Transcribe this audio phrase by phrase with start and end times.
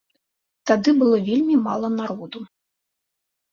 [0.71, 2.39] Тады было вельмі мала народу.